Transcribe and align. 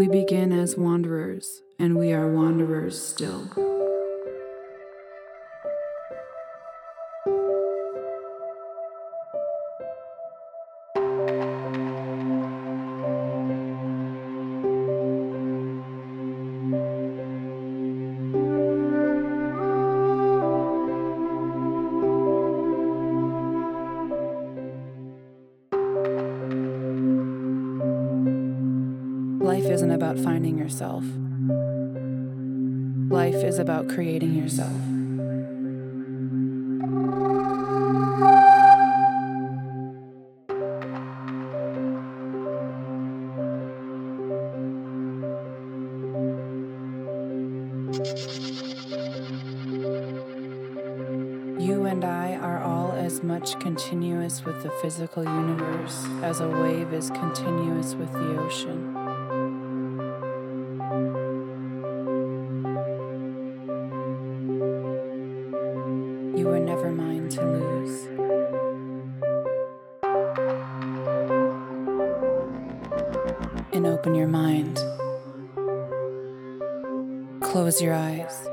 We 0.00 0.08
begin 0.08 0.50
as 0.50 0.78
wanderers, 0.78 1.60
and 1.78 1.94
we 1.94 2.10
are 2.14 2.26
wanderers 2.26 2.98
still. 2.98 3.69
About 30.10 30.24
finding 30.24 30.58
yourself. 30.58 31.04
Life 33.12 33.44
is 33.44 33.60
about 33.60 33.88
creating 33.88 34.34
yourself. 34.34 34.72
You 51.60 51.84
and 51.84 52.04
I 52.04 52.34
are 52.34 52.60
all 52.64 52.92
as 52.92 53.22
much 53.22 53.60
continuous 53.60 54.44
with 54.44 54.60
the 54.64 54.70
physical 54.82 55.22
universe 55.22 56.04
as 56.22 56.40
a 56.40 56.48
wave 56.48 56.92
is 56.92 57.10
continuous 57.10 57.94
with 57.94 58.12
the 58.12 58.40
ocean. 58.40 58.99
You 66.40 66.46
were 66.46 66.58
never 66.58 66.90
mine 66.90 67.28
to 67.28 67.44
lose. 67.44 68.06
And 73.74 73.86
open 73.86 74.14
your 74.14 74.26
mind. 74.26 74.76
Close 77.42 77.82
your 77.82 77.92
eyes. 77.92 78.49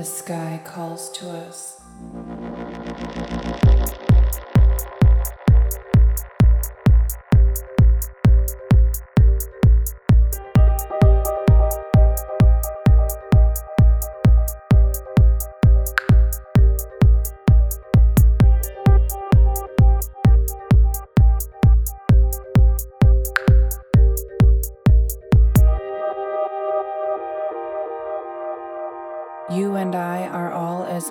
The 0.00 0.06
sky 0.06 0.58
calls 0.64 1.10
to 1.18 1.28
us. 1.28 1.79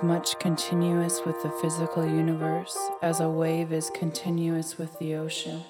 Much 0.04 0.38
continuous 0.40 1.22
with 1.26 1.42
the 1.44 1.50
physical 1.62 2.06
universe 2.06 2.78
as 3.02 3.20
a 3.20 3.30
wave 3.30 3.72
is 3.72 3.90
continuous 3.90 4.78
with 4.78 4.98
the 5.00 5.16
ocean. 5.16 5.64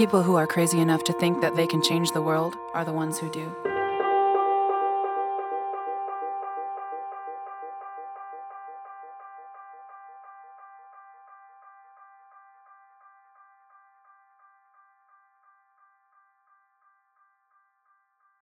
People 0.00 0.22
who 0.22 0.36
are 0.36 0.46
crazy 0.46 0.80
enough 0.80 1.04
to 1.04 1.12
think 1.12 1.42
that 1.42 1.56
they 1.56 1.66
can 1.66 1.82
change 1.82 2.12
the 2.12 2.22
world 2.22 2.56
are 2.72 2.86
the 2.86 2.92
ones 2.92 3.18
who 3.18 3.28
do. 3.28 3.54